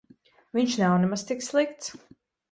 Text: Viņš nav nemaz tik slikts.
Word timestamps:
Viņš 0.57 0.77
nav 0.83 0.95
nemaz 1.03 1.25
tik 1.31 1.45
slikts. 1.49 1.93